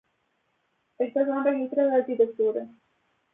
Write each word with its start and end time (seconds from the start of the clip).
Estos 0.97 1.27
son 1.27 1.45
registros 1.45 1.91
de 1.91 1.95
arquitectura. 1.95 2.67